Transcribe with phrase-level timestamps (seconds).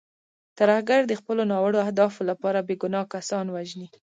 [0.59, 3.87] ترهګر د خپلو ناوړو اهدافو لپاره بې ګناه کسان وژني.